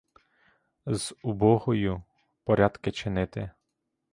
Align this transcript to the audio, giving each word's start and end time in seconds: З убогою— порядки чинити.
З 0.85 1.11
убогою— 1.23 2.03
порядки 2.43 2.91
чинити. 2.91 3.51